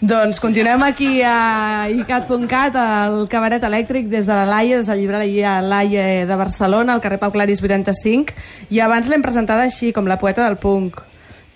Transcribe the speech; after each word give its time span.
Doncs 0.00 0.38
continuem 0.38 0.78
aquí 0.86 1.22
a 1.26 1.88
icat.cat, 1.90 2.76
al 2.78 3.24
cabaret 3.26 3.64
elèctric, 3.66 4.06
des 4.06 4.28
de 4.30 4.36
la 4.36 4.44
Laia, 4.46 4.76
des 4.78 4.86
de 4.86 4.94
la 5.42 5.60
Laia 5.60 6.24
de 6.24 6.36
Barcelona, 6.36 6.94
al 6.94 7.00
carrer 7.00 7.18
Pau 7.18 7.32
Claris 7.34 7.58
85, 7.58 8.30
i 8.70 8.78
abans 8.78 9.08
l'hem 9.10 9.22
presentada 9.22 9.66
així, 9.66 9.90
com 9.92 10.06
la 10.06 10.18
poeta 10.18 10.46
del 10.46 10.56
punk. 10.62 11.02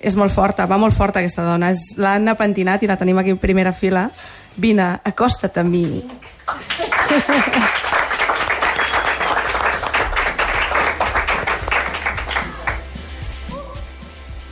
És 0.03 0.19
molt 0.19 0.35
forta, 0.35 0.67
va 0.67 0.77
molt 0.77 0.93
forta 0.93 1.23
aquesta 1.23 1.47
dona. 1.47 1.71
És 1.71 1.95
l'Anna 1.97 2.35
Pentinat 2.35 2.83
i 2.83 2.91
la 2.91 2.99
tenim 2.99 3.23
aquí 3.23 3.31
en 3.31 3.39
primera 3.39 3.73
fila. 3.73 4.11
Vine, 4.59 4.99
acosta't 5.07 5.63
a 5.63 5.65
mi. 5.65 6.03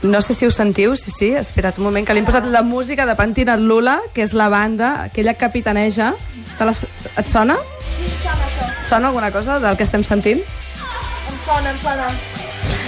No 0.02 0.22
sé 0.22 0.32
si 0.32 0.46
ho 0.46 0.50
sentiu, 0.50 0.96
sí, 0.96 1.10
sí, 1.12 1.28
espera't 1.36 1.76
un 1.76 1.84
moment, 1.84 2.06
que 2.06 2.14
li 2.16 2.22
hem 2.22 2.26
posat 2.28 2.46
la 2.48 2.62
música 2.64 3.04
de 3.04 3.14
Pentinat 3.18 3.60
Lula, 3.60 3.98
que 4.14 4.24
és 4.24 4.32
la 4.32 4.48
banda, 4.48 4.94
aquella 5.04 5.34
que 5.34 5.44
capitaneja. 5.44 6.14
Te 6.56 6.64
la... 6.64 6.72
Et 7.20 7.28
sona? 7.28 7.56
Et 8.00 8.88
sona 8.88 9.08
alguna 9.08 9.30
cosa 9.30 9.58
del 9.60 9.76
que 9.76 9.84
estem 9.84 10.04
sentint? 10.06 10.40
Em 10.40 11.38
sona, 11.44 11.74
em 11.74 11.78
sona. 11.84 12.08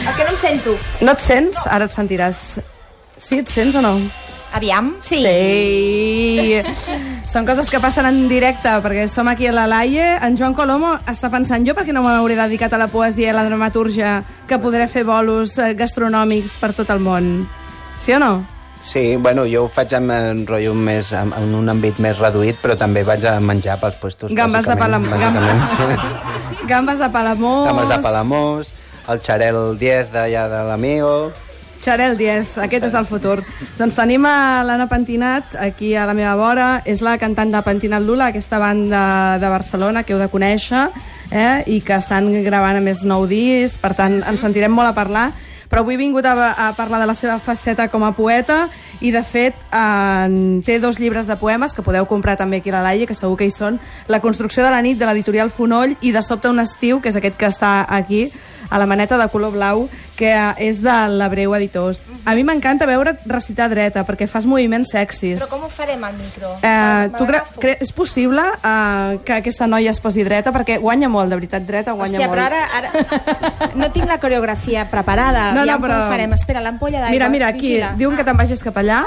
El 0.08 0.16
que 0.16 0.24
no 0.24 0.30
em 0.32 0.40
sento. 0.40 0.76
No 1.04 1.12
et 1.12 1.20
sents? 1.20 1.60
Ara 1.68 1.90
et 1.90 1.92
sentiràs. 1.94 2.42
Sí, 3.18 3.42
et 3.44 3.52
sents 3.52 3.76
o 3.76 3.84
no? 3.84 3.98
Aviam. 4.56 4.94
Sí. 5.04 5.20
Sí. 5.20 7.02
Són 7.26 7.46
coses 7.48 7.70
que 7.70 7.80
passen 7.80 8.06
en 8.08 8.26
directe, 8.28 8.68
perquè 8.84 9.06
som 9.08 9.28
aquí 9.30 9.46
a 9.48 9.52
la 9.54 9.64
Laie. 9.70 10.18
En 10.20 10.36
Joan 10.36 10.54
Colomo 10.54 10.92
està 11.08 11.30
pensant, 11.32 11.64
jo 11.64 11.74
per 11.74 11.86
què 11.86 11.94
no 11.94 12.02
m'hauré 12.04 12.36
dedicat 12.36 12.74
a 12.74 12.80
la 12.80 12.88
poesia 12.92 13.30
i 13.30 13.32
a 13.32 13.36
la 13.36 13.44
dramatúrgia 13.46 14.18
que 14.48 14.58
podré 14.60 14.88
fer 14.90 15.04
bolos 15.08 15.56
eh, 15.58 15.72
gastronòmics 15.78 16.58
per 16.60 16.72
tot 16.76 16.90
el 16.92 17.00
món? 17.00 17.46
Sí 18.02 18.12
o 18.12 18.18
no? 18.20 18.32
Sí, 18.82 19.14
bueno, 19.14 19.44
jo 19.46 19.64
ho 19.64 19.70
faig 19.70 19.92
en 19.94 20.10
un 20.10 20.42
rotllo 20.46 20.74
més, 20.74 21.12
en 21.14 21.54
un 21.54 21.70
àmbit 21.70 22.00
més 22.02 22.18
reduït, 22.18 22.58
però 22.58 22.74
també 22.76 23.04
vaig 23.06 23.24
a 23.30 23.36
menjar 23.40 23.78
pels 23.80 24.00
puestos. 24.02 24.34
Gambes 24.34 24.66
de 24.66 24.76
Palamós. 24.76 25.14
bàsicament, 25.14 25.62
sí. 25.70 26.66
Gambes 26.72 26.98
de 26.98 27.08
Palamós. 27.14 27.68
Gambes 27.70 27.88
de 27.94 28.00
Palamós, 28.02 28.74
el 29.08 29.22
xarel 29.22 29.62
10 29.78 30.12
d'allà 30.18 30.48
de 30.50 30.66
l'Amigo... 30.68 31.16
Xarel 31.82 32.14
10, 32.16 32.58
aquest 32.62 32.84
és 32.86 32.94
el 32.94 33.06
futur. 33.10 33.42
doncs 33.78 33.96
tenim 33.98 34.24
a 34.26 34.62
l'Anna 34.62 34.86
Pentinat 34.86 35.56
aquí 35.58 35.94
a 35.96 36.06
la 36.06 36.14
meva 36.14 36.36
vora, 36.38 36.82
és 36.86 37.02
la 37.02 37.16
cantant 37.18 37.50
de 37.50 37.62
Pentinat 37.62 38.02
Lula, 38.02 38.28
aquesta 38.30 38.58
banda 38.58 39.38
de 39.42 39.48
Barcelona 39.48 40.04
que 40.04 40.14
heu 40.14 40.20
de 40.20 40.30
conèixer, 40.30 40.88
eh? 41.32 41.64
i 41.66 41.80
que 41.80 41.96
estan 41.98 42.30
gravant 42.44 42.78
a 42.78 42.84
més 42.84 43.02
nou 43.02 43.26
discs, 43.26 43.80
per 43.82 43.96
tant 43.98 44.22
ens 44.22 44.40
sentirem 44.40 44.70
molt 44.70 44.92
a 44.92 44.94
parlar, 44.94 45.32
però 45.72 45.80
avui 45.80 45.96
he 45.96 45.98
vingut 45.98 46.26
a, 46.28 46.34
a 46.52 46.72
parlar 46.76 47.00
de 47.00 47.08
la 47.08 47.16
seva 47.16 47.38
faceta 47.40 47.88
com 47.88 48.04
a 48.04 48.12
poeta 48.12 48.68
i 49.00 49.10
de 49.10 49.22
fet 49.24 49.56
eh, 49.72 50.60
té 50.66 50.78
dos 50.78 51.00
llibres 51.00 51.26
de 51.26 51.38
poemes 51.40 51.72
que 51.72 51.82
podeu 51.82 52.04
comprar 52.06 52.36
també 52.36 52.60
aquí 52.60 52.68
a 52.68 52.76
la 52.76 52.82
Laia, 52.90 53.08
que 53.08 53.16
segur 53.16 53.38
que 53.40 53.48
hi 53.48 53.50
són 53.50 53.80
La 54.06 54.20
construcció 54.20 54.62
de 54.62 54.70
la 54.70 54.82
nit 54.84 55.00
de 55.00 55.08
l'editorial 55.08 55.50
Fonoll 55.50 55.96
i 56.02 56.12
De 56.12 56.22
sobte 56.22 56.52
un 56.52 56.60
estiu, 56.60 57.00
que 57.00 57.08
és 57.08 57.16
aquest 57.16 57.40
que 57.40 57.48
està 57.48 57.86
aquí 57.88 58.26
a 58.70 58.78
la 58.78 58.86
maneta 58.86 59.18
de 59.18 59.28
color 59.28 59.52
blau, 59.52 59.88
que 60.16 60.32
és 60.62 60.80
de 60.82 60.94
l'Abreu 61.08 61.54
Editors. 61.56 62.10
A 62.24 62.34
mi 62.34 62.44
m'encanta 62.44 62.86
veure 62.86 63.16
recitar 63.26 63.68
dreta, 63.72 64.04
perquè 64.06 64.26
fas 64.28 64.46
moviments 64.46 64.92
sexis. 64.92 65.40
Però 65.40 65.48
com 65.50 65.64
ho 65.66 65.70
farem 65.72 66.02
al 66.04 66.14
micro? 66.18 66.52
Eh, 66.62 67.10
tu 67.18 67.26
cre 67.26 67.76
és 67.80 67.92
possible 67.92 68.42
eh, 68.42 69.18
que 69.24 69.38
aquesta 69.40 69.66
noia 69.66 69.90
es 69.90 70.00
posi 70.00 70.22
dreta? 70.24 70.52
Perquè 70.52 70.78
guanya 70.82 71.08
molt, 71.08 71.30
de 71.32 71.36
veritat, 71.40 71.66
dreta 71.66 71.92
guanya 71.92 72.18
Hòstia, 72.18 72.28
molt. 72.28 72.38
però 72.38 72.46
ara, 72.46 72.62
ara... 72.78 73.72
No 73.82 73.88
tinc 73.90 74.06
la 74.06 74.18
coreografia 74.20 74.84
preparada. 74.90 75.52
No, 75.56 75.64
no, 75.64 75.78
però- 75.80 75.96
Com 76.02 76.06
ho 76.08 76.12
farem? 76.12 76.32
Espera, 76.36 76.60
l'ampolla 76.60 77.00
d'aigua. 77.00 77.10
Mira, 77.16 77.28
mira, 77.28 77.48
aquí, 77.48 77.68
vigila. 77.72 77.92
diuen 77.98 78.16
que 78.16 78.24
te'n 78.24 78.36
vagis 78.36 78.62
cap 78.62 78.76
allà 78.80 79.02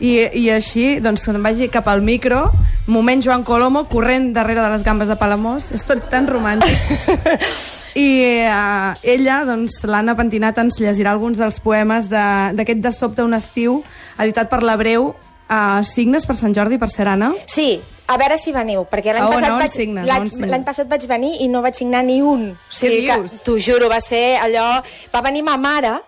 i, 0.00 0.14
i 0.42 0.48
així, 0.50 1.00
doncs, 1.00 1.24
que 1.24 1.32
te'n 1.34 1.42
vagi 1.42 1.68
cap 1.72 1.88
al 1.88 2.02
micro, 2.02 2.50
moment 2.86 3.22
Joan 3.24 3.42
Colomo, 3.44 3.84
corrent 3.88 4.32
darrere 4.36 4.60
de 4.62 4.68
les 4.70 4.82
gambes 4.86 5.08
de 5.08 5.16
Palamós, 5.16 5.72
és 5.72 5.84
tot 5.88 6.08
tan 6.10 6.26
romàntic. 6.30 6.76
I 7.94 8.08
uh, 8.48 8.94
ella, 9.02 9.42
doncs, 9.48 9.82
l'Anna 9.84 10.14
Pentinat, 10.16 10.58
ens 10.62 10.78
llegirà 10.80 11.12
alguns 11.12 11.40
dels 11.42 11.58
poemes 11.60 12.08
d'aquest 12.08 12.80
de, 12.80 12.88
de 12.88 12.92
sobte 12.94 13.24
un 13.24 13.36
estiu, 13.36 13.82
editat 14.22 14.48
per 14.52 14.62
l'Abreu, 14.64 15.10
uh, 15.12 15.82
signes 15.84 16.24
per 16.28 16.38
Sant 16.40 16.54
Jordi, 16.56 16.78
per 16.80 16.88
ser 16.92 17.08
Anna. 17.12 17.32
Sí, 17.46 17.74
a 18.08 18.16
veure 18.20 18.38
si 18.40 18.52
veniu, 18.52 18.86
perquè 18.88 19.12
l'any 19.14 19.26
on, 19.26 19.34
passat, 19.36 19.50
on 19.52 19.60
vaig, 19.60 19.74
signes? 19.74 20.08
L'any 20.50 20.64
passat 20.64 20.88
vaig 20.90 21.04
venir 21.08 21.34
i 21.44 21.50
no 21.52 21.62
vaig 21.64 21.76
signar 21.78 22.02
ni 22.06 22.20
un. 22.24 22.50
O 22.56 22.74
sigui 22.74 23.04
Què 23.06 23.18
dius? 23.20 23.42
T'ho 23.46 23.58
juro, 23.60 23.88
va 23.92 24.00
ser 24.04 24.38
allò... 24.42 24.80
Va 25.12 25.22
venir 25.24 25.44
ma 25.46 25.58
mare 25.60 25.98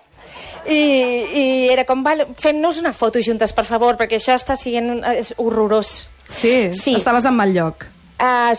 i, 0.67 0.81
i 0.81 1.45
era 1.73 1.85
com, 1.89 2.03
vale, 2.05 2.27
fem-nos 2.41 2.81
una 2.81 2.93
foto 2.97 3.21
juntes, 3.25 3.53
per 3.53 3.67
favor, 3.69 3.99
perquè 4.01 4.19
això 4.21 4.37
està 4.37 4.57
sent 4.57 5.05
és 5.15 5.35
horrorós. 5.37 6.09
Sí, 6.29 6.73
Sí. 6.73 6.95
estaves 6.97 7.27
en 7.29 7.37
mal 7.37 7.53
lloc. 7.53 7.85
Uh, 8.15 8.55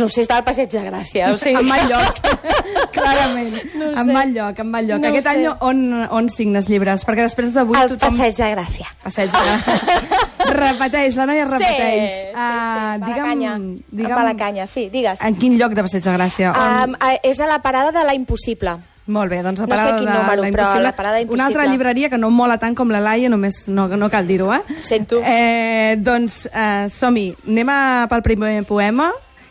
no 0.00 0.08
sé, 0.08 0.22
estava 0.22 0.38
al 0.40 0.44
Passeig 0.46 0.70
de 0.72 0.80
Gràcia. 0.86 1.28
O 1.34 1.36
sigui, 1.38 1.58
En 1.60 1.66
mal 1.68 1.82
lloc, 1.90 2.16
clarament. 2.96 3.58
No 3.76 3.90
en 3.92 4.12
mal 4.12 4.32
lloc, 4.32 4.58
en 4.58 4.70
mal 4.72 4.86
lloc. 4.88 5.02
No 5.02 5.10
Aquest 5.12 5.28
any 5.28 5.44
on, 5.52 5.82
on 6.08 6.30
signes 6.32 6.68
llibres? 6.72 7.04
Perquè 7.06 7.26
després 7.28 7.52
d'avui 7.54 7.76
Al 7.76 7.92
tothom... 7.92 8.16
Passeig 8.16 8.38
de 8.40 8.48
Gràcia. 8.56 8.88
Passeig 9.04 9.30
de... 9.36 9.98
repeteix, 10.60 11.16
la 11.20 11.26
noia 11.28 11.44
repeteix. 11.44 12.08
Sí, 12.08 12.16
sí, 12.16 12.22
sí, 12.24 12.34
Ah, 12.34 12.96
Balacanya. 12.98 13.56
digue'm, 13.92 14.16
Balacanya, 14.16 14.66
sí, 14.66 14.88
digues. 14.88 15.20
En 15.20 15.36
quin 15.36 15.58
lloc 15.60 15.76
de 15.76 15.84
Passeig 15.84 16.02
de 16.08 16.16
Gràcia? 16.16 16.54
On... 16.56 16.94
Um, 16.94 16.96
uh, 16.96 17.18
és 17.22 17.40
a 17.40 17.50
la 17.52 17.60
parada 17.60 17.92
de 17.92 18.04
la 18.08 18.16
Impossible. 18.16 18.78
Molt 19.10 19.32
bé, 19.32 19.40
doncs 19.42 19.60
la 19.60 19.66
no 19.66 19.74
sé 19.74 19.76
parada 19.76 19.96
quin 19.98 20.06
de 20.06 20.12
número, 20.14 20.42
la 20.42 20.48
però 20.48 20.64
Impossible. 20.64 20.82
la 20.86 20.92
parada 20.96 21.16
Una 21.20 21.26
altra 21.26 21.64
Impossible. 21.64 21.70
llibreria 21.72 22.10
que 22.12 22.18
no 22.18 22.30
mola 22.30 22.58
tant 22.62 22.76
com 22.78 22.90
la 22.94 23.00
Laia, 23.02 23.28
només 23.32 23.64
no, 23.68 23.88
no 23.88 24.08
cal 24.12 24.26
dir-ho, 24.28 24.52
eh? 24.54 24.60
Sento. 24.86 25.18
Eh, 25.24 25.96
doncs 25.98 26.44
eh, 26.52 26.86
som-hi. 26.94 27.34
Anem 27.48 27.68
a, 27.74 27.80
pel 28.10 28.22
primer 28.22 28.52
poema. 28.68 29.10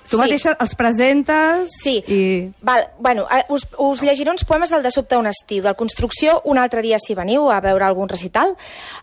Tu 0.10 0.18
Sí. 0.18 0.22
mateixa 0.24 0.56
els 0.60 0.74
presentes 0.76 1.70
Sí. 1.84 2.04
i... 2.08 2.52
Val, 2.62 2.88
bueno, 2.98 3.28
eh, 3.30 3.44
us, 3.50 3.68
us 3.78 4.02
llegiré 4.02 4.32
uns 4.32 4.44
poemes 4.44 4.70
del 4.72 4.82
De 4.84 4.92
sobte 4.92 5.18
un 5.18 5.28
estiu, 5.28 5.62
del 5.64 5.76
Construcció, 5.76 6.42
un 6.46 6.58
altre 6.58 6.82
dia 6.82 6.98
si 7.00 7.14
veniu 7.16 7.52
a 7.52 7.60
veure 7.62 7.86
algun 7.86 8.10
recital. 8.10 8.56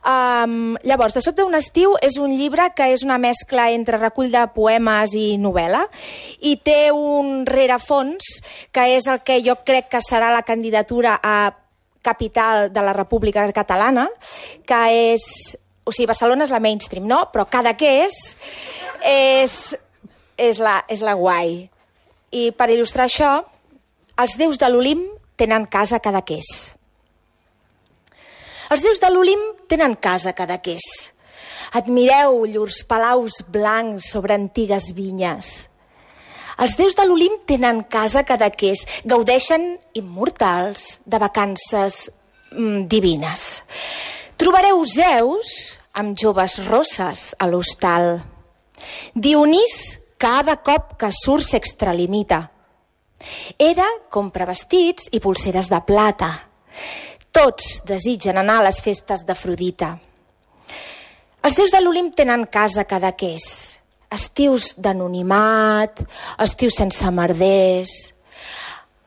Um, 0.04 0.74
llavors, 0.82 1.14
De 1.14 1.20
sobte 1.22 1.44
un 1.44 1.54
estiu 1.54 1.94
és 2.02 2.16
un 2.18 2.36
llibre 2.36 2.72
que 2.74 2.90
és 2.92 3.04
una 3.04 3.18
mescla 3.18 3.70
entre 3.70 3.98
recull 3.98 4.30
de 4.32 4.46
poemes 4.54 5.14
i 5.14 5.38
novel·la 5.38 5.86
i 6.40 6.56
té 6.56 6.90
un 6.90 7.46
rerefons 7.46 8.42
que 8.72 8.96
és 8.96 9.06
el 9.06 9.22
que 9.22 9.40
jo 9.46 9.56
crec 9.64 9.88
que 9.88 10.02
serà 10.02 10.32
la 10.32 10.42
candidatura 10.42 11.20
a 11.22 11.54
capital 12.02 12.72
de 12.72 12.82
la 12.82 12.92
República 12.92 13.46
Catalana, 13.52 14.08
que 14.64 15.12
és... 15.14 15.22
O 15.86 15.92
sigui, 15.94 16.06
Barcelona 16.10 16.42
és 16.42 16.50
la 16.50 16.58
mainstream, 16.58 17.06
no? 17.06 17.28
Però 17.30 17.44
Cadaqués 17.46 18.10
és, 18.10 18.38
és, 19.06 19.76
la, 20.38 20.82
és 20.88 21.02
la 21.04 21.14
guai. 21.16 21.68
I 22.32 22.50
per 22.56 22.70
il·lustrar 22.72 23.06
això, 23.08 23.32
els 24.16 24.36
déus 24.36 24.58
de 24.58 24.68
l'Olimp 24.70 25.06
tenen 25.36 25.66
casa 25.68 25.98
a 25.98 26.04
Cadaqués. 26.04 26.76
Els 28.72 28.82
déus 28.82 28.98
de 28.98 29.10
l'Olimp 29.12 29.68
tenen 29.70 29.94
casa 29.94 30.32
a 30.32 30.36
Cadaqués. 30.36 30.86
Admireu 31.76 32.44
llurs 32.48 32.82
palaus 32.88 33.42
blancs 33.52 34.10
sobre 34.12 34.34
antigues 34.34 34.92
vinyes. 34.96 35.68
Els 36.56 36.76
déus 36.78 36.96
de 36.96 37.04
l'Olimp 37.04 37.42
tenen 37.44 37.82
casa 37.92 38.22
a 38.22 38.26
Cadaqués, 38.26 38.86
gaudeixen 39.04 39.74
immortals 39.94 41.02
de 41.04 41.20
vacances 41.20 42.06
mm, 42.54 42.86
divines. 42.88 43.42
Trobareu 44.40 44.80
Zeus 44.88 45.76
amb 45.96 46.16
joves 46.16 46.56
rosses 46.64 47.28
a 47.38 47.48
l'hostal. 47.48 48.22
Dionís 49.12 50.00
cada 50.16 50.56
cop 50.64 50.96
que 51.00 51.10
surt 51.12 51.44
s'extralimita. 51.44 52.40
Era 53.58 53.86
compra 54.12 54.46
vestits 54.48 55.08
i 55.12 55.20
pulseres 55.20 55.70
de 55.72 55.80
plata. 55.86 56.30
Tots 57.32 57.82
desitgen 57.88 58.38
anar 58.40 58.60
a 58.60 58.66
les 58.68 58.80
festes 58.84 59.24
d'Afrodita. 59.28 59.96
Els 61.44 61.56
déus 61.56 61.72
de 61.72 61.80
l'Olimp 61.82 62.14
tenen 62.16 62.46
casa 62.50 62.82
a 62.82 62.88
Cadaqués. 62.88 63.46
Estius 64.12 64.74
d'anonimat, 64.80 66.04
estius 66.42 66.82
sense 66.82 67.10
merders... 67.14 67.96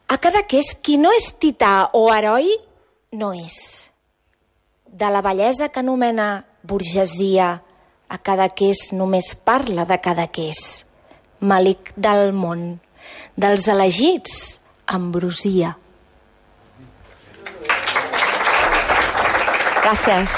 A 0.10 0.16
Cadaqués, 0.18 0.72
qui 0.82 0.96
no 0.98 1.12
és 1.14 1.28
tità 1.38 1.92
o 1.94 2.08
heroi, 2.10 2.48
no 3.14 3.28
és. 3.30 3.58
De 4.90 5.06
la 5.14 5.22
bellesa 5.22 5.68
que 5.70 5.84
anomena 5.84 6.48
burgesia, 6.66 7.52
a 8.10 8.18
Cadaqués 8.18 8.88
només 8.98 9.36
parla 9.36 9.86
de 9.86 10.00
Cadaqués. 10.02 10.89
Malic 11.40 11.94
del 11.96 12.34
món, 12.36 12.80
dels 13.40 13.68
elegits, 13.72 14.60
ambrosia. 14.88 15.76
Gràcies. 19.84 20.36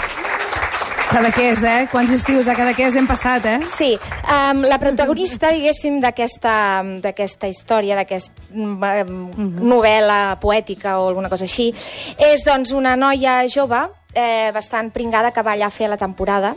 Cadaqués, 1.12 1.60
eh? 1.68 1.88
Quants 1.92 2.14
estius 2.16 2.48
a 2.48 2.54
Cadaqués 2.56 2.96
hem 2.96 3.08
passat, 3.10 3.44
eh? 3.50 3.58
Sí, 3.68 3.90
um, 4.32 4.62
la 4.64 4.78
protagonista, 4.80 5.50
diguéssim, 5.52 5.98
d'aquesta 6.00 6.54
d'aquesta 7.04 7.50
història, 7.52 7.98
d'aquesta 8.00 8.48
um, 8.56 9.28
novel·la 9.60 10.38
poètica 10.40 11.00
o 11.02 11.10
alguna 11.10 11.28
cosa 11.28 11.50
així, 11.50 11.74
és 12.16 12.46
doncs 12.48 12.72
una 12.72 12.96
noia 12.96 13.42
jove, 13.52 13.84
eh, 14.16 14.52
bastant 14.56 14.94
pringada, 14.96 15.34
que 15.36 15.44
va 15.44 15.58
allà 15.58 15.68
a 15.68 15.76
fer 15.76 15.92
la 15.92 16.00
temporada 16.00 16.56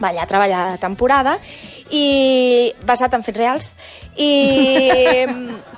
va 0.00 0.10
allà 0.10 0.24
a 0.24 0.30
treballar 0.30 0.62
de 0.72 0.78
temporada, 0.82 1.36
i 1.90 2.72
basat 2.86 3.14
en 3.14 3.24
fets 3.26 3.38
reals, 3.38 3.68
i, 4.16 5.26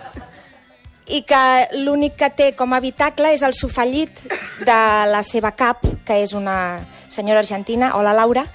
i 1.17 1.23
que 1.29 1.43
l'únic 1.83 2.17
que 2.21 2.31
té 2.37 2.53
com 2.57 2.73
a 2.73 2.81
habitacle 2.81 3.33
és 3.35 3.43
el 3.43 3.57
sofallit 3.59 4.23
de 4.65 4.79
la 5.11 5.23
seva 5.27 5.53
cap, 5.59 5.85
que 6.07 6.23
és 6.23 6.33
una 6.39 6.79
senyora 7.13 7.43
argentina, 7.43 7.93
hola 7.99 8.15
Laura, 8.17 8.47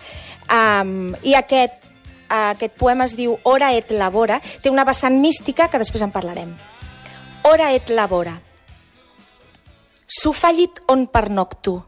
um, 0.50 1.12
i 1.24 1.36
aquest, 1.38 1.84
aquest 2.30 2.75
poema 2.80 3.06
es 3.08 3.16
diu 3.20 3.38
Hora 3.44 3.74
et 3.75 3.92
labora, 3.92 4.42
té 4.62 4.72
una 4.74 4.88
vessant 4.88 5.20
mística 5.22 5.70
que 5.70 5.80
després 5.81 6.04
en 6.04 6.16
parlarem. 6.16 6.56
Hora 7.48 7.72
et 7.75 7.92
labora. 7.94 8.34
Sofallit 10.08 10.81
on 10.88 11.06
pernocto. 11.12 11.81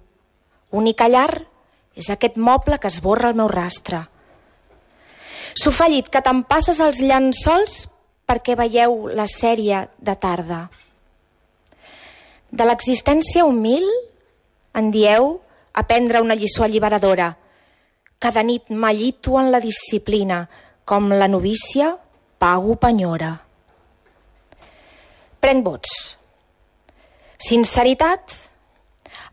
Única 0.76 1.08
llar 1.08 1.32
és 2.00 2.10
aquest 2.10 2.38
moble 2.40 2.80
que 2.80 2.88
esborra 2.88 3.30
el 3.30 3.38
meu 3.38 3.50
rastre. 3.52 4.06
Sofallit, 5.60 6.08
que 6.08 6.22
te'n 6.24 6.44
passes 6.48 6.80
els 6.80 7.02
llençols 7.04 7.84
perquè 8.30 8.56
veieu 8.56 9.10
la 9.18 9.26
sèrie 9.28 9.88
de 9.98 10.16
tarda. 10.16 10.62
De 12.50 12.66
l'existència 12.66 13.46
humil 13.46 13.86
en 14.78 14.92
dieu 14.94 15.36
aprendre 15.74 16.22
una 16.22 16.38
lliçó 16.38 16.64
alliberadora. 16.64 17.34
Cada 18.20 18.44
nit 18.44 18.70
m'allito 18.70 19.40
en 19.40 19.52
la 19.52 19.62
disciplina, 19.64 20.44
com 20.86 21.12
la 21.14 21.28
novícia 21.28 21.94
pago 22.40 22.76
penyora. 22.82 23.34
Prenc 25.40 25.64
vots. 25.66 25.92
Sinceritat, 27.40 28.34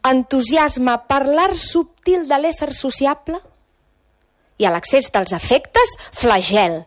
entusiasme 0.06 0.96
per 1.08 1.24
l'art 1.26 1.58
subtil 1.58 2.26
de 2.28 2.38
l'ésser 2.40 2.72
sociable 2.74 3.40
i 4.58 4.64
a 4.64 4.72
l'accés 4.72 5.10
dels 5.12 5.34
efectes, 5.36 5.96
flagel. 6.16 6.84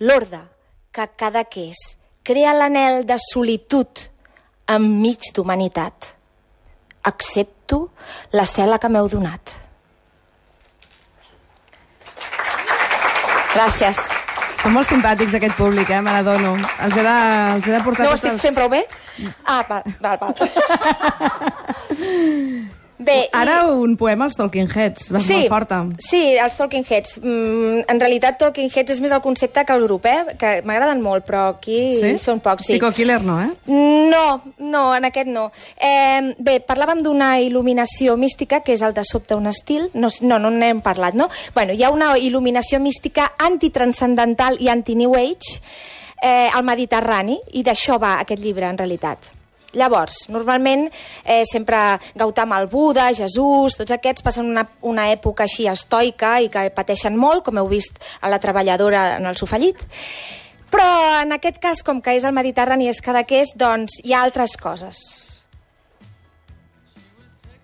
L'orde 0.00 0.42
que 0.92 1.06
cada 1.16 1.44
que 1.48 1.70
és 1.70 1.80
crea 2.26 2.52
l'anel 2.56 3.04
de 3.08 3.16
solitud 3.20 4.08
enmig 4.70 5.32
d'humanitat. 5.34 6.14
Accepto 7.10 7.88
la 8.36 8.44
cel·la 8.44 8.78
que 8.78 8.90
m'heu 8.92 9.08
donat. 9.08 9.56
Gràcies. 13.54 14.02
Són 14.60 14.74
molt 14.76 14.90
simpàtics 14.90 15.32
aquest 15.38 15.56
públic, 15.56 15.88
eh? 15.88 16.02
Me 16.04 16.12
n'adono. 16.12 16.52
Els, 16.84 16.96
he 16.96 17.04
de, 17.06 17.14
els 17.56 17.66
he 17.66 17.72
de 17.72 17.80
portar 17.86 18.04
No 18.04 18.12
ho 18.12 18.18
estic 18.18 18.34
els... 18.34 18.42
fent 18.44 18.58
prou 18.58 18.68
bé? 18.68 18.84
Ah, 19.48 19.62
val, 19.68 19.82
val, 20.04 20.20
val. 20.20 20.34
Bé, 23.00 23.30
Ara 23.32 23.62
un 23.72 23.94
poema 23.96 24.26
als 24.26 24.34
Talking 24.36 24.68
Heads, 24.68 25.06
vas 25.14 25.22
sí, 25.24 25.32
molt 25.32 25.48
forta. 25.48 25.76
Sí, 26.04 26.18
els 26.36 26.56
Talking 26.58 26.84
Heads. 26.84 27.14
Mm, 27.22 27.86
en 27.88 28.00
realitat, 28.02 28.36
Talking 28.36 28.68
Heads 28.68 28.92
és 28.92 29.00
més 29.00 29.14
el 29.16 29.22
concepte 29.24 29.64
que 29.64 29.72
el 29.72 29.86
grup, 29.86 30.04
eh? 30.04 30.34
Que 30.36 30.50
m'agraden 30.68 31.00
molt, 31.00 31.24
però 31.24 31.46
aquí 31.54 31.94
Sí? 31.96 32.10
són 32.20 32.42
pocs, 32.44 32.66
sí. 32.66 32.74
Psycho 32.74 32.92
Killer 32.92 33.22
no, 33.24 33.38
eh? 33.40 33.48
No, 33.72 34.42
no, 34.58 34.94
en 34.94 35.08
aquest 35.08 35.32
no. 35.32 35.46
Eh, 35.80 36.34
bé, 36.36 36.58
parlàvem 36.60 37.00
d'una 37.00 37.38
il·luminació 37.40 38.18
mística, 38.20 38.60
que 38.60 38.76
és 38.76 38.82
el 38.84 38.92
de 38.92 39.02
sobte 39.08 39.34
un 39.34 39.46
estil. 39.48 39.88
No, 39.94 40.12
no, 40.20 40.38
no 40.38 40.50
n'hem 40.50 40.82
parlat, 40.84 41.14
no? 41.16 41.30
Bueno, 41.54 41.72
hi 41.72 41.82
ha 41.82 41.90
una 41.90 42.12
il·luminació 42.18 42.84
mística 42.84 43.32
antitranscendental 43.38 44.60
i 44.60 44.68
anti-New 44.68 45.16
Age 45.16 45.56
eh, 46.22 46.50
al 46.52 46.64
Mediterrani, 46.68 47.40
i 47.56 47.62
d'això 47.64 47.96
va 47.98 48.18
aquest 48.20 48.44
llibre, 48.44 48.68
en 48.68 48.76
realitat. 48.76 49.39
Llavors, 49.72 50.24
normalment, 50.28 50.88
eh, 51.24 51.44
sempre 51.46 52.00
Gautam 52.18 52.52
el 52.56 52.66
Buda, 52.66 53.12
Jesús, 53.14 53.76
tots 53.78 53.94
aquests 53.94 54.24
passen 54.26 54.48
una, 54.50 54.66
una 54.82 55.06
època 55.12 55.46
així 55.46 55.68
estoica 55.70 56.40
i 56.42 56.50
que 56.50 56.66
pateixen 56.74 57.16
molt, 57.16 57.44
com 57.46 57.58
heu 57.58 57.68
vist 57.70 58.00
a 58.20 58.28
la 58.28 58.40
treballadora 58.42 59.16
en 59.18 59.26
el 59.30 59.38
sofallit. 59.38 59.78
Però 60.70 61.20
en 61.20 61.34
aquest 61.34 61.58
cas, 61.62 61.82
com 61.86 62.00
que 62.02 62.14
és 62.14 62.26
el 62.26 62.34
Mediterrani 62.34 62.86
i 62.86 62.90
és 62.92 63.02
Cadaqués, 63.02 63.54
doncs 63.58 64.00
hi 64.04 64.14
ha 64.14 64.22
altres 64.22 64.56
coses. 64.58 65.00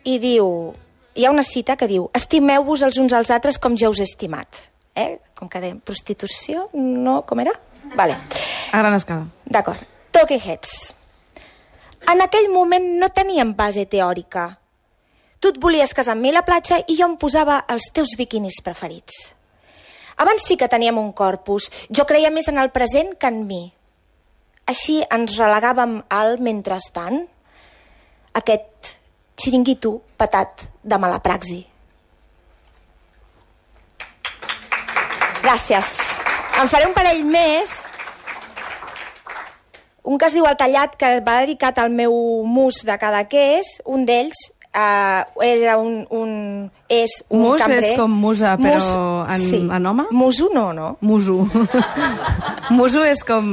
I 0.05 0.19
diu... 0.23 0.75
Hi 1.17 1.25
ha 1.25 1.31
una 1.33 1.43
cita 1.47 1.79
que 1.81 1.87
diu 1.89 2.11
Estimeu-vos 2.13 2.83
els 2.85 2.99
uns 3.01 3.15
als 3.17 3.31
altres 3.33 3.57
com 3.57 3.73
ja 3.81 3.89
us 3.89 4.03
he 4.03 4.05
estimat. 4.05 4.67
Eh? 4.93 5.17
Com 5.35 5.49
que 5.49 5.63
dèiem, 5.63 5.81
prostitució? 5.81 6.69
No, 6.77 7.23
com 7.25 7.41
era? 7.41 7.57
Vale. 7.97 8.19
A 8.73 8.83
gran 8.85 8.99
escala. 8.99 9.25
D'acord. 9.49 9.81
Talking 10.13 10.43
Heads. 10.45 10.96
En 12.07 12.23
aquell 12.23 12.47
moment 12.53 12.85
no 13.01 13.09
teníem 13.11 13.51
base 13.59 13.83
teòrica. 13.91 14.47
Tu 15.43 15.51
et 15.51 15.57
volies 15.63 15.93
casar 15.95 16.15
amb 16.15 16.23
mi 16.23 16.31
a 16.31 16.37
la 16.39 16.45
platja 16.47 16.79
i 16.87 16.95
jo 16.99 17.09
em 17.11 17.17
posava 17.19 17.65
els 17.73 17.89
teus 17.93 18.15
biquinis 18.19 18.61
preferits. 18.63 19.35
Abans 20.23 20.47
sí 20.47 20.57
que 20.57 20.69
teníem 20.71 20.99
un 20.99 21.11
corpus. 21.13 21.67
Jo 21.91 22.07
creia 22.09 22.31
més 22.31 22.47
en 22.49 22.63
el 22.63 22.71
present 22.71 23.13
que 23.19 23.29
en 23.29 23.43
mi. 23.49 23.65
Així 24.71 25.01
ens 25.13 25.35
relegàvem 25.39 25.99
al 26.09 26.39
mentrestant 26.43 27.25
aquest 28.39 28.97
xiringuito 29.37 29.99
patat 30.17 30.65
de 30.83 30.99
mala 31.03 31.19
praxi. 31.23 31.61
Gràcies. 35.43 35.91
En 36.63 36.71
faré 36.71 36.87
un 36.89 36.95
parell 36.97 37.23
més 37.29 37.75
un 40.07 40.19
que 40.19 40.27
es 40.31 40.35
diu 40.37 40.47
El 40.47 40.57
Tallat, 40.57 40.95
que 40.97 41.19
va 41.27 41.41
dedicat 41.43 41.79
al 41.83 41.91
meu 41.91 42.15
mus 42.47 42.85
de 42.87 42.95
Cadaqués, 43.03 43.73
un 43.91 44.05
d'ells 44.07 44.39
uh, 44.71 45.25
era 45.43 45.77
un, 45.83 46.05
un, 46.15 46.31
és 46.89 47.19
un 47.29 47.41
Mus 47.43 47.61
cambrer. 47.63 47.83
és 47.93 47.99
com 47.99 48.13
musa, 48.15 48.55
però 48.61 49.27
en- 49.35 49.71
en 49.75 49.87
home? 49.91 50.05
Muso 50.15 50.49
no, 50.55 50.69
no. 50.77 50.93
Musu. 51.01 51.41
Musu 52.77 53.03
és 53.07 53.23
com, 53.27 53.49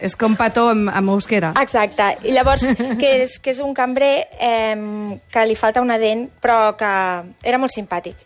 és 0.00 0.16
com 0.16 0.34
petó 0.36 0.70
en, 0.72 0.86
en 0.88 1.08
euskera. 1.12 1.52
Exacte. 1.60 2.08
I 2.24 2.32
llavors, 2.36 2.64
que 3.00 3.12
és, 3.22 3.36
que 3.42 3.52
és 3.52 3.60
un 3.64 3.74
cambrer 3.76 4.28
eh, 4.40 5.18
que 5.32 5.46
li 5.48 5.56
falta 5.60 5.82
una 5.84 5.98
dent, 6.00 6.28
però 6.40 6.72
que 6.78 6.92
era 7.42 7.58
molt 7.60 7.72
simpàtic. 7.74 8.16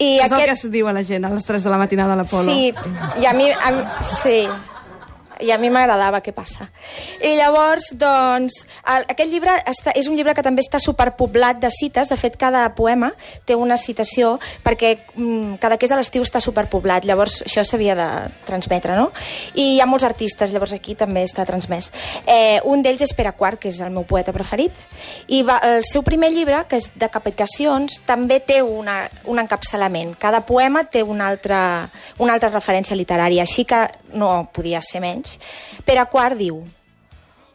I 0.00 0.14
és 0.24 0.32
el 0.32 0.40
que 0.46 0.54
es 0.54 0.62
diu 0.72 0.88
a 0.88 0.94
la 0.96 1.02
gent 1.04 1.26
a 1.28 1.30
les 1.34 1.44
3 1.44 1.60
de 1.66 1.70
la 1.72 1.76
matinada 1.76 2.14
a 2.14 2.16
l'Apolo. 2.16 2.48
Sí, 2.48 2.70
i 3.20 3.26
a 3.28 3.34
mi, 3.36 3.50
a 3.52 3.70
mi 3.74 3.82
sí, 4.00 4.38
i 5.40 5.50
a 5.52 5.58
mi 5.58 5.70
m'agradava 5.72 6.20
què 6.24 6.32
passa. 6.36 6.68
I 7.22 7.34
llavors, 7.38 7.90
doncs, 7.98 8.64
el, 8.84 9.06
aquest 9.12 9.30
llibre 9.32 9.54
està, 9.70 9.94
és 9.96 10.08
un 10.10 10.16
llibre 10.18 10.34
que 10.36 10.44
també 10.46 10.64
està 10.64 10.80
superpoblat 10.82 11.60
de 11.62 11.70
cites, 11.72 12.10
de 12.10 12.18
fet 12.20 12.36
cada 12.40 12.64
poema 12.76 13.12
té 13.48 13.56
una 13.58 13.78
citació 13.80 14.36
perquè 14.64 14.96
mm, 15.16 15.58
cada 15.62 15.78
que 15.78 15.88
és 15.88 15.94
a 15.94 15.98
l'estiu 16.00 16.24
està 16.26 16.42
superpoblat, 16.42 17.06
llavors 17.08 17.40
això 17.46 17.64
s'havia 17.66 17.96
de 17.98 18.08
transmetre, 18.46 18.96
no? 18.98 19.10
I 19.54 19.76
hi 19.76 19.80
ha 19.80 19.88
molts 19.88 20.06
artistes, 20.08 20.52
llavors 20.54 20.74
aquí 20.76 20.96
també 20.98 21.24
està 21.26 21.46
transmès. 21.48 21.90
Eh, 22.26 22.60
un 22.68 22.84
d'ells 22.84 23.04
és 23.06 23.14
Pere 23.16 23.32
Quart, 23.36 23.60
que 23.60 23.70
és 23.70 23.80
el 23.84 23.92
meu 23.94 24.04
poeta 24.08 24.34
preferit, 24.36 24.76
i 25.28 25.42
va, 25.46 25.60
el 25.64 25.84
seu 25.88 26.04
primer 26.06 26.32
llibre, 26.34 26.64
que 26.68 26.80
és 26.80 26.90
Decapitacions, 27.00 28.00
també 28.06 28.40
té 28.44 28.60
una, 28.62 29.02
un 29.30 29.40
encapçalament. 29.42 30.14
Cada 30.20 30.42
poema 30.46 30.84
té 30.84 31.02
una 31.02 31.28
altra, 31.30 31.62
una 32.18 32.36
altra 32.36 32.50
referència 32.52 32.98
literària, 32.98 33.46
així 33.46 33.64
que 33.68 33.86
no 34.12 34.50
podia 34.52 34.80
ser 34.82 35.02
menys. 35.04 35.38
Pere 35.84 36.06
Quart 36.10 36.38
diu 36.38 36.60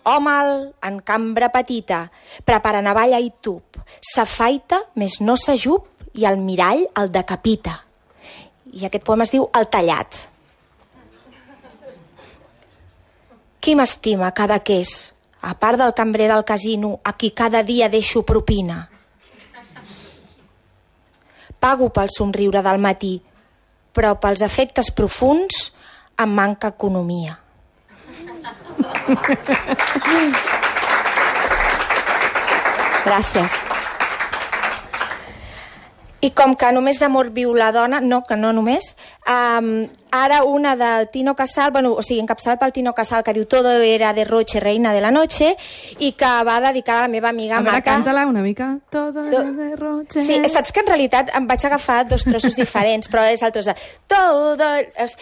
Home 0.06 0.72
en 0.86 1.00
cambra 1.02 1.50
petita, 1.50 2.04
prepara 2.46 2.82
navalla 2.86 3.18
i 3.18 3.32
tub, 3.42 3.80
s'afaita, 4.06 4.84
més 5.02 5.18
no 5.26 5.34
s'ajup, 5.34 5.88
i 6.14 6.28
el 6.30 6.38
mirall 6.38 6.86
el 7.02 7.10
decapita. 7.12 7.80
I 8.78 8.86
aquest 8.86 9.04
poema 9.08 9.26
es 9.26 9.34
diu 9.34 9.48
El 9.50 9.66
tallat. 9.74 10.20
Qui 13.60 13.74
m'estima 13.74 14.30
cada 14.38 14.60
que 14.62 14.78
és, 14.84 14.94
a 15.42 15.56
part 15.58 15.82
del 15.82 15.96
cambrer 15.98 16.30
del 16.30 16.46
casino, 16.46 17.00
a 17.04 17.16
qui 17.18 17.32
cada 17.34 17.64
dia 17.66 17.90
deixo 17.90 18.22
propina? 18.22 18.84
Pago 21.60 21.90
pel 21.90 22.14
somriure 22.14 22.62
del 22.62 22.78
matí, 22.78 23.16
però 23.96 24.14
pels 24.22 24.46
efectes 24.46 24.92
profuns 24.94 25.72
em 26.20 26.26
manca 26.26 26.68
economia. 26.74 27.38
Gràcies. 33.06 33.54
I 36.26 36.32
com 36.34 36.56
que 36.58 36.72
només 36.74 36.98
d'amor 36.98 37.30
viu 37.36 37.54
la 37.54 37.72
dona, 37.76 38.00
no, 38.02 38.24
que 38.26 38.36
no 38.40 38.52
només, 38.56 38.96
um, 39.30 39.86
ara 40.24 40.44
una 40.44 40.76
del 40.76 41.10
Tino 41.10 41.36
Casal, 41.36 41.72
bueno, 41.72 41.92
o 41.94 42.02
sigui, 42.02 42.20
encapçalat 42.24 42.60
pel 42.60 42.72
Tino 42.74 42.94
Casal, 42.94 43.24
que 43.24 43.34
diu 43.34 43.46
Todo 43.48 43.72
era 43.82 44.14
de 44.14 44.24
Roche, 44.26 44.60
reina 44.60 44.94
de 44.94 45.02
la 45.02 45.12
noche, 45.12 45.56
i 46.00 46.14
que 46.14 46.32
va 46.48 46.60
dedicar 46.62 47.00
a 47.00 47.02
la 47.04 47.08
meva 47.08 47.30
amiga 47.30 47.58
A 47.58 47.62
veure, 47.62 47.72
Marta. 47.78 47.92
canta-la 47.92 48.26
una 48.28 48.42
mica. 48.42 48.78
Todo 48.90 49.12
To- 49.14 49.42
era 49.42 49.52
de 49.52 49.76
roche. 49.76 50.20
Sí, 50.20 50.42
saps 50.48 50.72
que 50.72 50.80
en 50.82 50.88
realitat 50.88 51.32
em 51.36 51.48
vaig 51.48 51.66
agafar 51.66 52.08
dos 52.08 52.24
trossos 52.24 52.56
diferents, 52.56 53.10
però 53.12 53.26
és 53.32 53.42
el 53.44 53.52
tros 53.52 53.66
de 53.66 53.76
Todo... 54.08 54.66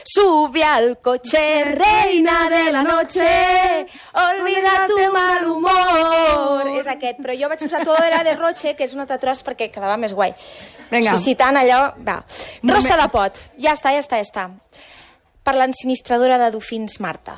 Sube 0.04 0.64
al 0.64 0.98
coche, 1.02 1.64
reina 1.74 2.50
de 2.50 2.72
la 2.72 2.84
noche, 2.84 3.88
olvida 4.14 4.88
tu 4.88 5.00
mal 5.14 5.48
humor. 5.48 6.68
És 6.80 6.88
aquest, 6.88 7.20
però 7.24 7.36
jo 7.38 7.50
vaig 7.52 7.60
posar 7.64 7.84
Todo 7.86 8.04
era 8.04 8.24
de 8.24 8.36
Roche, 8.36 8.76
que 8.76 8.86
és 8.88 8.94
un 8.94 9.02
altre 9.04 9.18
tros 9.22 9.44
perquè 9.46 9.70
quedava 9.72 9.98
més 9.98 10.14
guai. 10.14 10.34
Vinga. 10.92 11.16
Suscitant 11.16 11.58
allò... 11.58 11.94
Va. 12.06 12.20
Rosa 12.64 12.98
de 13.00 13.08
pot. 13.14 13.40
Ja 13.58 13.74
està, 13.74 13.94
ja 13.96 14.02
està, 14.04 14.20
ja 14.22 14.28
està. 14.28 14.44
Per 15.44 15.56
l'ensinistradora 15.58 16.38
de 16.40 16.52
dofins 16.54 17.00
Marta. 17.04 17.36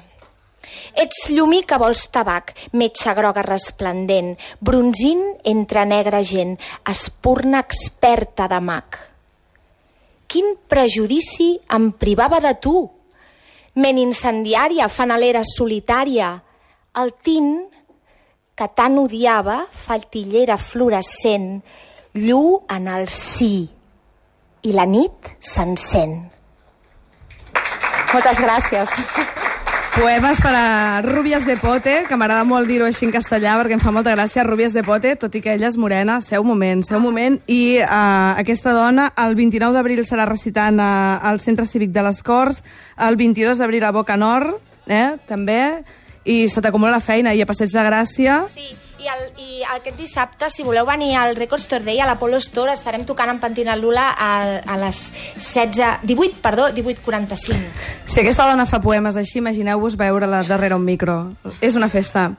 Ets 0.96 1.30
llumí 1.34 1.64
que 1.68 1.78
vols 1.82 2.06
tabac, 2.14 2.54
metxa 2.74 3.14
groga 3.18 3.44
resplendent, 3.46 4.36
bronzint 4.60 5.24
entre 5.44 5.86
negra 5.86 6.22
gent, 6.24 6.56
espurna 6.90 7.62
experta 7.66 8.48
de 8.52 8.60
mag. 8.62 8.98
Quin 10.28 10.56
prejudici 10.68 11.54
em 11.76 11.92
privava 11.92 12.42
de 12.44 12.54
tu? 12.62 12.76
Ment 13.82 14.00
incendiària, 14.00 14.88
fanalera 14.90 15.44
solitària, 15.48 16.32
el 17.02 17.12
tint 17.24 17.58
que 18.56 18.68
tant 18.72 18.96
odiava, 19.02 19.66
faltillera 19.72 20.56
fluorescent, 20.58 21.60
llu 22.16 22.62
en 22.72 22.88
el 22.88 23.10
sí, 23.12 23.68
i 24.64 24.72
la 24.74 24.88
nit 24.88 25.36
s'encén. 25.44 26.35
Moltes 28.14 28.40
gràcies. 28.40 28.92
Poemes 29.96 30.42
per 30.44 30.52
a 30.52 31.02
Rubies 31.06 31.46
de 31.48 31.56
Pote, 31.56 31.94
que 32.04 32.18
m'agrada 32.20 32.44
molt 32.44 32.68
dir-ho 32.68 32.84
així 32.84 33.06
en 33.08 33.14
castellà 33.16 33.54
perquè 33.56 33.78
em 33.78 33.80
fa 33.80 33.94
molta 33.96 34.12
gràcia, 34.12 34.44
Rubies 34.44 34.74
de 34.76 34.84
Pote, 34.84 35.14
tot 35.16 35.38
i 35.38 35.42
que 35.42 35.54
ella 35.56 35.70
és 35.70 35.78
morena, 35.80 36.18
seu 36.20 36.44
moment, 36.44 36.84
seu 36.84 37.00
moment, 37.00 37.38
i 37.48 37.78
uh, 37.80 38.36
aquesta 38.36 38.74
dona 38.76 39.08
el 39.24 39.38
29 39.40 39.72
d'abril 39.72 40.04
serà 40.04 40.28
recitant 40.28 40.82
uh, 40.84 41.24
al 41.24 41.40
Centre 41.40 41.64
Cívic 41.64 41.96
de 41.96 42.04
les 42.04 42.20
Corts, 42.28 42.60
el 43.08 43.16
22 43.16 43.64
d'abril 43.64 43.88
a 43.88 43.94
Boca 43.96 44.20
Nord, 44.20 44.60
eh, 44.92 45.16
també, 45.32 45.62
i 46.26 46.50
se 46.50 46.62
t'acumula 46.62 46.98
la 46.98 47.04
feina, 47.04 47.34
i 47.34 47.42
a 47.42 47.48
Passeig 47.50 47.72
de 47.72 47.86
Gràcia... 47.86 48.42
Sí, 48.52 48.74
i, 49.06 49.10
el, 49.12 49.26
i 49.38 49.64
aquest 49.76 49.98
dissabte, 50.00 50.50
si 50.50 50.64
voleu 50.66 50.86
venir 50.88 51.12
al 51.20 51.36
Record 51.38 51.62
Store 51.62 51.84
Day, 51.86 52.00
a 52.02 52.08
l'Apollo 52.10 52.40
Store, 52.42 52.74
estarem 52.74 53.04
tocant 53.06 53.30
amb 53.30 53.44
Pentina 53.44 53.76
Lula 53.78 54.08
a, 54.18 54.32
a 54.66 54.78
les 54.82 55.02
16... 55.38 56.02
18, 56.04 56.42
perdó, 56.42 56.70
18.45. 56.74 57.60
Si 58.10 58.24
aquesta 58.24 58.48
dona 58.50 58.66
fa 58.66 58.82
poemes 58.82 59.20
així, 59.20 59.38
imagineu-vos 59.44 59.98
veure-la 60.00 60.42
darrere 60.50 60.78
un 60.80 60.86
micro. 60.88 61.20
És 61.62 61.78
una 61.78 61.90
festa. 61.92 62.32